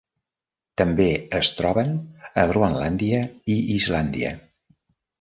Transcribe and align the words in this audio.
També 0.81 1.05
es 1.41 1.51
troben 1.59 1.93
a 2.45 2.49
Groenlàndia 2.55 3.23
i 3.59 3.63
Islàndia. 3.79 4.37